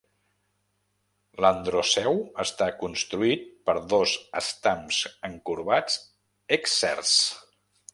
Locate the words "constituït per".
2.81-3.77